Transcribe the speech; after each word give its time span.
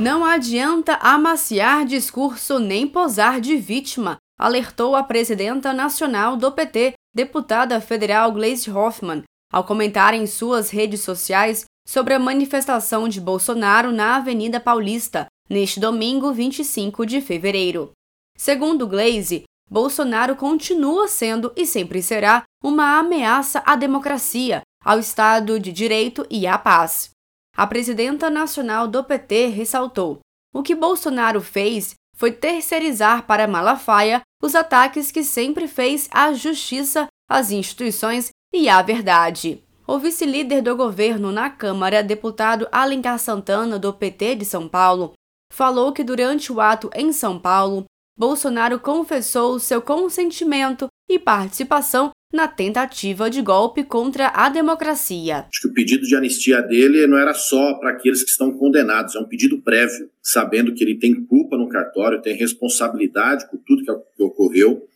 Não 0.00 0.24
adianta 0.24 0.94
amaciar 1.02 1.84
discurso 1.84 2.58
nem 2.58 2.88
posar 2.88 3.38
de 3.38 3.56
vítima, 3.58 4.16
alertou 4.38 4.96
a 4.96 5.02
presidenta 5.02 5.74
nacional 5.74 6.38
do 6.38 6.50
PT, 6.50 6.94
deputada 7.14 7.78
federal 7.82 8.32
Gleisi 8.32 8.70
Hoffmann, 8.70 9.24
ao 9.52 9.62
comentar 9.62 10.14
em 10.14 10.26
suas 10.26 10.70
redes 10.70 11.02
sociais 11.02 11.66
sobre 11.86 12.14
a 12.14 12.18
manifestação 12.18 13.10
de 13.10 13.20
Bolsonaro 13.20 13.92
na 13.92 14.16
Avenida 14.16 14.58
Paulista, 14.58 15.26
neste 15.50 15.78
domingo 15.78 16.32
25 16.32 17.04
de 17.04 17.20
fevereiro. 17.20 17.90
Segundo 18.38 18.88
Glaze, 18.88 19.42
Bolsonaro 19.70 20.34
continua 20.34 21.08
sendo 21.08 21.52
e 21.54 21.66
sempre 21.66 22.00
será 22.00 22.44
uma 22.64 22.98
ameaça 22.98 23.62
à 23.66 23.76
democracia, 23.76 24.62
ao 24.82 24.98
Estado 24.98 25.60
de 25.60 25.70
Direito 25.70 26.26
e 26.30 26.46
à 26.46 26.56
paz. 26.56 27.10
A 27.56 27.66
presidenta 27.66 28.30
nacional 28.30 28.88
do 28.88 29.02
PT 29.04 29.46
ressaltou: 29.48 30.20
o 30.52 30.62
que 30.62 30.74
Bolsonaro 30.74 31.40
fez 31.40 31.94
foi 32.16 32.32
terceirizar 32.32 33.26
para 33.26 33.46
Malafaia 33.46 34.20
os 34.42 34.54
ataques 34.54 35.10
que 35.10 35.22
sempre 35.22 35.68
fez 35.68 36.08
à 36.10 36.32
justiça, 36.32 37.06
às 37.28 37.50
instituições 37.50 38.30
e 38.52 38.68
à 38.68 38.82
verdade. 38.82 39.62
O 39.86 39.98
vice-líder 39.98 40.62
do 40.62 40.76
governo 40.76 41.32
na 41.32 41.50
Câmara, 41.50 42.02
deputado 42.02 42.68
Alencar 42.70 43.18
Santana, 43.18 43.78
do 43.78 43.92
PT 43.92 44.36
de 44.36 44.44
São 44.44 44.68
Paulo, 44.68 45.14
falou 45.52 45.92
que 45.92 46.04
durante 46.04 46.52
o 46.52 46.60
ato 46.60 46.90
em 46.94 47.12
São 47.12 47.38
Paulo, 47.38 47.84
Bolsonaro 48.16 48.78
confessou 48.78 49.58
seu 49.58 49.80
consentimento 49.80 50.88
e 51.08 51.18
participação 51.18 52.10
na 52.32 52.46
tentativa 52.46 53.28
de 53.28 53.42
golpe 53.42 53.82
contra 53.82 54.28
a 54.28 54.48
democracia. 54.48 55.46
Acho 55.48 55.62
que 55.62 55.68
o 55.68 55.72
pedido 55.72 56.06
de 56.06 56.14
anistia 56.14 56.62
dele 56.62 57.06
não 57.06 57.18
era 57.18 57.34
só 57.34 57.74
para 57.74 57.90
aqueles 57.90 58.22
que 58.22 58.30
estão 58.30 58.52
condenados, 58.52 59.16
é 59.16 59.18
um 59.18 59.24
pedido 59.24 59.60
prévio, 59.60 60.08
sabendo 60.22 60.72
que 60.72 60.84
ele 60.84 60.96
tem 60.96 61.24
culpa 61.24 61.56
no 61.56 61.68
cartório, 61.68 62.22
tem 62.22 62.36
responsabilidade 62.36 63.48
por 63.50 63.58
tudo 63.66 63.82
que 64.16 64.22
ocorreu 64.22 64.86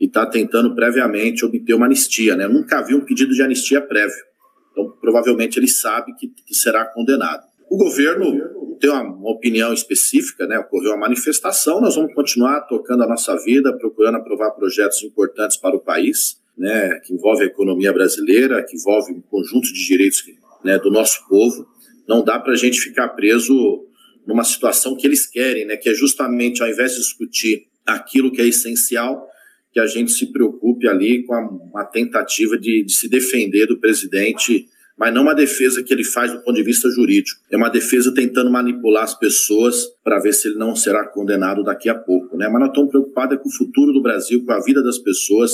e 0.00 0.06
está 0.06 0.24
tentando 0.24 0.74
previamente 0.74 1.44
obter 1.44 1.74
uma 1.74 1.86
anistia. 1.86 2.36
Né? 2.36 2.44
Eu 2.44 2.52
nunca 2.52 2.80
vi 2.82 2.94
um 2.94 3.04
pedido 3.04 3.34
de 3.34 3.42
anistia 3.42 3.80
prévio, 3.80 4.24
então 4.70 4.90
provavelmente 5.00 5.58
ele 5.58 5.68
sabe 5.68 6.14
que, 6.14 6.28
que 6.28 6.54
será 6.54 6.84
condenado. 6.84 7.42
O 7.68 7.76
governo 7.76 8.76
tem 8.78 8.90
uma, 8.90 9.02
uma, 9.02 9.30
opinião 9.30 9.72
específica, 9.72 10.46
né? 10.46 10.58
ocorreu 10.58 10.90
uma 10.90 11.00
manifestação, 11.00 11.80
nós 11.80 11.96
vamos 11.96 12.14
continuar 12.14 12.60
tocando 12.62 13.02
a 13.02 13.08
nossa 13.08 13.36
vida, 13.42 13.76
procurando 13.76 14.16
aprovar 14.16 14.50
projetos 14.52 15.02
importantes 15.02 15.56
para 15.56 15.74
o 15.74 15.80
país, 15.80 16.38
né? 16.56 17.00
que 17.00 17.14
envolve 17.14 17.44
a 17.44 17.46
economia 17.46 17.92
brasileira, 17.92 18.64
que 18.64 18.76
envolve 18.76 19.12
um 19.12 19.20
conjunto 19.20 19.72
de 19.72 19.86
direitos 19.86 20.22
né, 20.64 20.78
do 20.78 20.90
nosso 20.90 21.26
povo. 21.28 21.66
Não 22.08 22.24
dá 22.24 22.38
para 22.38 22.52
a 22.52 22.56
gente 22.56 22.80
ficar 22.80 23.08
preso 23.10 23.86
numa 24.26 24.44
situação 24.44 24.96
que 24.96 25.06
eles 25.06 25.26
querem, 25.26 25.66
né? 25.66 25.76
que 25.76 25.88
é 25.88 25.94
justamente, 25.94 26.62
ao 26.62 26.68
invés 26.68 26.92
de 26.92 26.98
discutir 26.98 27.66
aquilo 27.86 28.32
que 28.32 28.40
é 28.40 28.46
essencial, 28.46 29.26
que 29.72 29.80
a 29.80 29.86
gente 29.86 30.12
se 30.12 30.32
preocupe 30.32 30.88
ali 30.88 31.24
com 31.24 31.34
a, 31.34 31.40
uma 31.40 31.84
tentativa 31.84 32.56
de, 32.56 32.84
de 32.84 32.92
se 32.92 33.08
defender 33.08 33.66
do 33.66 33.78
presidente 33.78 34.68
mas 34.96 35.12
não 35.12 35.22
uma 35.22 35.34
defesa 35.34 35.82
que 35.82 35.92
ele 35.92 36.04
faz 36.04 36.32
do 36.32 36.40
ponto 36.42 36.54
de 36.54 36.62
vista 36.62 36.88
jurídico. 36.88 37.40
É 37.50 37.56
uma 37.56 37.68
defesa 37.68 38.14
tentando 38.14 38.50
manipular 38.50 39.02
as 39.02 39.18
pessoas 39.18 39.86
para 40.04 40.20
ver 40.20 40.32
se 40.32 40.48
ele 40.48 40.56
não 40.56 40.76
será 40.76 41.06
condenado 41.08 41.64
daqui 41.64 41.88
a 41.88 41.94
pouco. 41.94 42.36
Né? 42.36 42.48
Mas 42.48 42.60
nós 42.60 42.68
estamos 42.68 42.90
preocupados 42.90 43.38
com 43.38 43.48
o 43.48 43.52
futuro 43.52 43.92
do 43.92 44.02
Brasil, 44.02 44.44
com 44.44 44.52
a 44.52 44.60
vida 44.60 44.82
das 44.82 44.98
pessoas, 44.98 45.52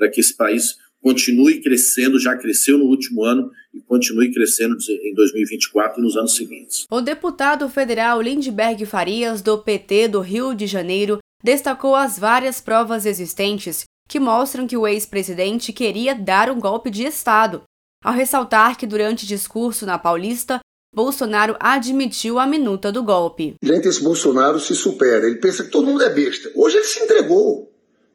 para 0.00 0.08
que 0.08 0.18
esse 0.18 0.34
país 0.34 0.78
continue 1.02 1.60
crescendo, 1.60 2.18
já 2.18 2.34
cresceu 2.34 2.78
no 2.78 2.86
último 2.86 3.22
ano 3.22 3.50
e 3.72 3.80
continue 3.82 4.32
crescendo 4.32 4.76
em 4.88 5.14
2024 5.14 6.00
e 6.00 6.02
nos 6.02 6.16
anos 6.16 6.34
seguintes. 6.34 6.86
O 6.90 7.02
deputado 7.02 7.68
federal 7.68 8.20
Lindbergh 8.22 8.86
Farias, 8.86 9.42
do 9.42 9.58
PT 9.58 10.08
do 10.08 10.20
Rio 10.20 10.54
de 10.54 10.66
Janeiro, 10.66 11.18
destacou 11.44 11.94
as 11.94 12.18
várias 12.18 12.62
provas 12.62 13.04
existentes 13.04 13.84
que 14.08 14.18
mostram 14.18 14.66
que 14.66 14.76
o 14.76 14.86
ex-presidente 14.86 15.72
queria 15.72 16.14
dar 16.14 16.50
um 16.50 16.58
golpe 16.58 16.90
de 16.90 17.04
Estado 17.04 17.62
ao 18.02 18.14
ressaltar 18.14 18.78
que 18.78 18.86
durante 18.86 19.26
discurso 19.26 19.84
na 19.84 19.98
Paulista, 19.98 20.58
Bolsonaro 20.94 21.54
admitiu 21.60 22.38
a 22.38 22.46
minuta 22.46 22.90
do 22.90 23.02
golpe. 23.02 23.54
Gente, 23.62 23.86
esse 23.86 24.02
Bolsonaro 24.02 24.58
se 24.58 24.74
supera. 24.74 25.26
Ele 25.26 25.36
pensa 25.36 25.62
que 25.62 25.70
todo 25.70 25.86
mundo 25.86 26.02
é 26.02 26.10
besta. 26.10 26.50
Hoje 26.56 26.78
ele 26.78 26.86
se 26.86 26.98
entregou. 27.00 27.69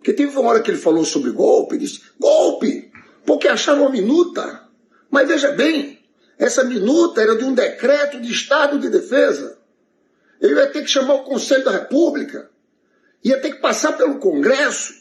Porque 0.05 0.13
teve 0.13 0.38
uma 0.38 0.51
hora 0.51 0.61
que 0.61 0.69
ele 0.69 0.77
falou 0.77 1.03
sobre 1.03 1.31
golpe, 1.31 1.79
disse: 1.79 1.99
golpe! 2.19 2.91
Porque 3.25 3.47
acharam 3.47 3.81
uma 3.81 3.89
minuta. 3.89 4.61
Mas 5.09 5.27
veja 5.27 5.51
bem, 5.53 5.99
essa 6.38 6.63
minuta 6.63 7.23
era 7.23 7.35
de 7.35 7.43
um 7.43 7.55
decreto 7.55 8.21
de 8.21 8.31
Estado 8.31 8.77
de 8.77 8.88
Defesa. 8.88 9.57
Ele 10.39 10.53
ia 10.53 10.67
ter 10.67 10.83
que 10.83 10.91
chamar 10.91 11.15
o 11.15 11.23
Conselho 11.23 11.65
da 11.65 11.71
República, 11.71 12.51
ia 13.23 13.41
ter 13.41 13.53
que 13.53 13.61
passar 13.61 13.94
pelo 13.94 14.19
Congresso. 14.19 14.94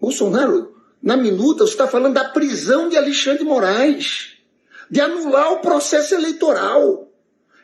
Bolsonaro 0.00 0.74
na 1.00 1.16
minuta, 1.16 1.64
você 1.64 1.74
está 1.74 1.86
falando 1.86 2.14
da 2.14 2.24
prisão 2.24 2.88
de 2.88 2.96
Alexandre 2.96 3.44
Moraes, 3.44 4.32
de 4.90 5.00
anular 5.00 5.52
o 5.52 5.60
processo 5.60 6.12
eleitoral. 6.12 7.08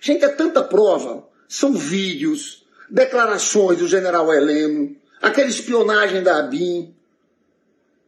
Gente, 0.00 0.24
é 0.24 0.28
tanta 0.28 0.62
prova. 0.62 1.28
São 1.48 1.72
vídeos, 1.72 2.64
declarações 2.88 3.78
do 3.78 3.88
general 3.88 4.32
Heleno, 4.32 4.96
aquela 5.20 5.48
espionagem 5.48 6.22
da 6.22 6.38
ABIN. 6.38 6.94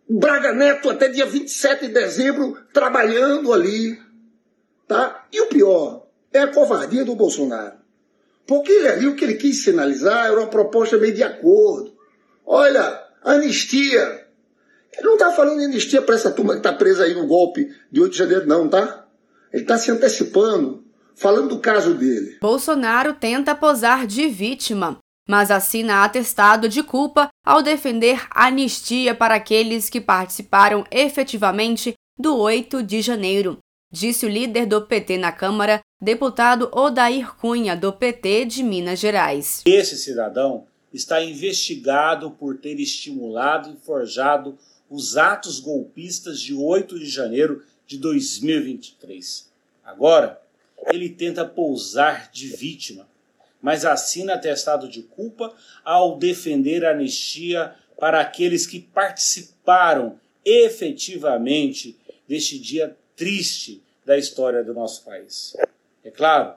Braga 0.09 0.53
Neto 0.53 0.91
até 0.91 1.09
dia 1.09 1.27
27 1.27 1.87
de 1.87 1.93
dezembro 1.93 2.59
trabalhando 2.73 3.53
ali. 3.53 3.99
Tá? 4.89 5.27
E 5.33 5.41
o 5.41 5.47
pior 5.47 6.07
é 6.33 6.41
a 6.41 6.49
covardia 6.49 7.05
do 7.05 7.15
Bolsonaro. 7.15 7.79
Porque 8.47 8.73
ele 8.73 8.89
ali, 8.89 9.07
o 9.07 9.15
que 9.15 9.25
ele 9.25 9.35
quis 9.35 9.63
sinalizar 9.63 10.27
era 10.27 10.41
uma 10.41 10.49
proposta 10.49 10.99
meio 10.99 11.15
de 11.15 11.23
acordo. 11.23 11.95
Olha, 12.45 13.01
anistia 13.23 14.21
ele 14.97 15.07
não 15.07 15.15
está 15.15 15.33
falando 15.33 15.63
anistia 15.63 16.03
para 16.03 16.15
essa 16.15 16.31
turma 16.31 16.53
que 16.53 16.59
está 16.59 16.73
presa 16.73 17.05
aí 17.05 17.15
no 17.15 17.27
golpe 17.27 17.69
de 17.91 18.01
8 18.01 18.13
de 18.13 18.19
janeiro, 18.19 18.47
não, 18.47 18.69
tá? 18.69 19.07
Ele 19.53 19.63
está 19.63 19.79
se 19.79 19.91
antecipando, 19.91 20.85
falando 21.15 21.49
do 21.49 21.59
caso 21.59 21.95
dele. 21.95 22.39
Bolsonaro 22.41 23.15
tenta 23.15 23.55
posar 23.55 24.07
de 24.07 24.29
vítima, 24.29 24.99
mas 25.31 25.53
assina 25.53 26.03
atestado 26.03 26.69
de 26.69 26.83
culpa 26.83 27.29
ao 27.47 27.63
defender 27.63 28.27
anistia 28.33 29.15
para 29.15 29.37
aqueles 29.37 29.89
que 29.89 30.01
participaram 30.01 30.85
efetivamente 30.91 31.95
do 32.19 32.37
8 32.37 32.83
de 32.83 33.01
janeiro, 33.01 33.59
disse 33.93 34.27
o 34.27 34.29
líder 34.29 34.67
do 34.67 34.83
PT 34.83 35.19
na 35.19 35.31
Câmara, 35.31 35.83
deputado 36.03 36.69
Odair 36.73 37.33
Cunha, 37.37 37.77
do 37.77 37.93
PT 37.93 38.47
de 38.47 38.65
Minas 38.65 38.99
Gerais. 38.99 39.63
Esse 39.65 39.97
cidadão 39.97 40.67
está 40.93 41.23
investigado 41.23 42.33
por 42.33 42.59
ter 42.59 42.81
estimulado 42.81 43.73
e 43.73 43.77
forjado 43.77 44.59
os 44.91 45.17
atos 45.17 45.61
golpistas 45.61 46.41
de 46.41 46.55
8 46.55 46.99
de 46.99 47.07
janeiro 47.07 47.63
de 47.87 47.99
2023. 47.99 49.49
Agora, 49.85 50.43
ele 50.93 51.09
tenta 51.09 51.45
pousar 51.45 52.33
de 52.33 52.49
vítima, 52.49 53.07
mas 53.61 53.85
assina 53.85 54.35
atestado 54.35 54.89
de 54.89 55.03
culpa 55.03 55.55
ao 55.85 56.19
defender 56.19 56.85
a 56.85 56.93
anistia 56.93 57.75
para 57.99 58.21
aqueles 58.21 58.67
que 58.67 58.81
participaram 58.81 60.19
efetivamente 60.45 61.99
deste 62.27 62.59
dia 62.59 62.97
triste 63.15 63.83
da 64.05 64.17
história 64.17 64.65
do 64.65 64.73
nosso 64.73 65.05
país. 65.05 65.55
É 66.03 66.11
claro, 66.11 66.55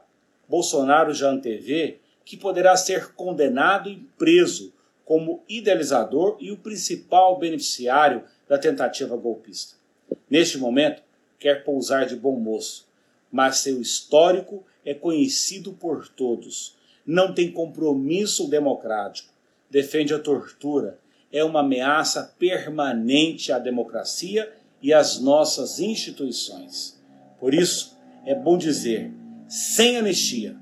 Bolsonaro 0.48 1.14
já 1.14 1.30
antevê 1.30 1.98
que 2.24 2.38
poderá 2.38 2.76
ser 2.78 3.14
condenado 3.14 3.90
e 3.90 3.98
preso 4.18 4.74
como 5.04 5.44
idealizador 5.50 6.38
e 6.40 6.52
o 6.52 6.58
principal 6.58 7.38
beneficiário 7.38 8.24
da 8.48 8.58
tentativa 8.58 9.18
golpista. 9.18 9.76
Neste 10.30 10.58
momento, 10.58 11.02
quer 11.38 11.64
pousar 11.64 12.06
de 12.06 12.16
bom 12.16 12.40
moço, 12.40 12.88
mas 13.32 13.58
seu 13.58 13.82
histórico 13.82 14.64
é 14.86 14.94
conhecido 14.94 15.74
por 15.74 16.08
todos. 16.08 16.78
Não 17.06 17.34
tem 17.34 17.52
compromisso 17.52 18.50
democrático, 18.50 19.34
defende 19.70 20.14
a 20.14 20.20
tortura, 20.20 21.00
é 21.32 21.44
uma 21.44 21.62
ameaça 21.62 22.34
permanente 22.38 23.52
à 23.52 23.60
democracia 23.60 24.52
e 24.82 24.94
às 24.94 25.20
nossas 25.20 25.80
instituições. 25.80 27.02
Por 27.40 27.54
isso, 27.54 27.98
é 28.26 28.36
bom 28.36 28.58
dizer: 28.58 29.12
sem 29.48 29.98
anistia 29.98 30.62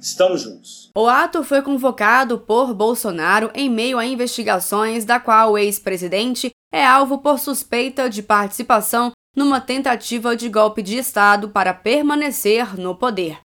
Estamos 0.00 0.40
juntos. 0.40 0.90
O 0.96 1.06
ato 1.06 1.44
foi 1.44 1.60
convocado 1.60 2.38
por 2.38 2.72
Bolsonaro 2.72 3.50
em 3.54 3.68
meio 3.68 3.98
a 3.98 4.06
investigações 4.06 5.04
da 5.04 5.20
qual 5.20 5.52
o 5.52 5.58
ex-presidente 5.58 6.50
é 6.72 6.84
alvo 6.84 7.18
por 7.18 7.38
suspeita 7.38 8.08
de 8.08 8.22
participação 8.22 9.12
numa 9.36 9.60
tentativa 9.60 10.34
de 10.34 10.48
golpe 10.48 10.82
de 10.82 10.96
Estado 10.96 11.50
para 11.50 11.74
permanecer 11.74 12.80
no 12.80 12.94
poder. 12.96 13.38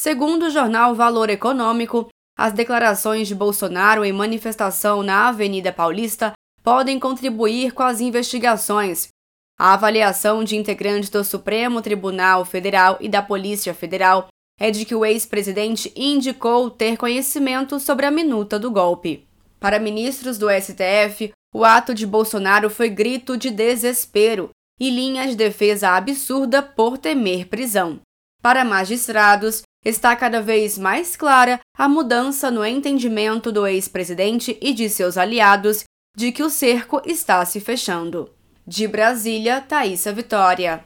Segundo 0.00 0.44
o 0.44 0.50
jornal 0.50 0.94
Valor 0.94 1.28
Econômico, 1.28 2.06
as 2.38 2.52
declarações 2.52 3.26
de 3.26 3.34
Bolsonaro 3.34 4.04
em 4.04 4.12
manifestação 4.12 5.02
na 5.02 5.26
Avenida 5.26 5.72
Paulista 5.72 6.34
podem 6.62 7.00
contribuir 7.00 7.72
com 7.72 7.82
as 7.82 8.00
investigações. 8.00 9.08
A 9.58 9.74
avaliação 9.74 10.44
de 10.44 10.54
integrantes 10.54 11.10
do 11.10 11.24
Supremo 11.24 11.82
Tribunal 11.82 12.44
Federal 12.44 12.96
e 13.00 13.08
da 13.08 13.20
Polícia 13.20 13.74
Federal 13.74 14.28
é 14.60 14.70
de 14.70 14.84
que 14.84 14.94
o 14.94 15.04
ex-presidente 15.04 15.92
indicou 15.96 16.70
ter 16.70 16.96
conhecimento 16.96 17.80
sobre 17.80 18.06
a 18.06 18.10
minuta 18.12 18.56
do 18.56 18.70
golpe. 18.70 19.26
Para 19.58 19.80
ministros 19.80 20.38
do 20.38 20.46
STF, 20.48 21.32
o 21.52 21.64
ato 21.64 21.92
de 21.92 22.06
Bolsonaro 22.06 22.70
foi 22.70 22.88
grito 22.88 23.36
de 23.36 23.50
desespero 23.50 24.50
e 24.78 24.90
linha 24.90 25.26
de 25.26 25.34
defesa 25.34 25.88
absurda 25.96 26.62
por 26.62 26.98
temer 26.98 27.48
prisão. 27.48 27.98
Para 28.40 28.64
magistrados, 28.64 29.64
está 29.88 30.14
cada 30.14 30.42
vez 30.42 30.76
mais 30.76 31.16
clara 31.16 31.60
a 31.76 31.88
mudança 31.88 32.50
no 32.50 32.64
entendimento 32.64 33.50
do 33.50 33.66
ex-presidente 33.66 34.58
e 34.60 34.74
de 34.74 34.88
seus 34.88 35.16
aliados 35.16 35.84
de 36.14 36.30
que 36.30 36.42
o 36.42 36.50
cerco 36.50 37.00
está 37.06 37.44
se 37.44 37.58
fechando. 37.58 38.30
De 38.66 38.86
Brasília, 38.86 39.62
Thaisa 39.62 40.12
Vitória. 40.12 40.84